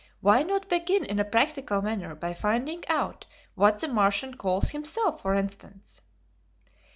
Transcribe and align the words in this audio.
Why 0.19 0.41
not 0.41 0.67
begin 0.67 1.05
in 1.05 1.19
a 1.19 1.23
practical 1.23 1.79
manner 1.83 2.15
by 2.15 2.33
finding 2.33 2.83
out 2.87 3.27
what 3.53 3.81
the 3.81 3.87
Martian 3.87 4.33
calls 4.33 4.71
himself, 4.71 5.21
for 5.21 5.35
instance." 5.35 6.01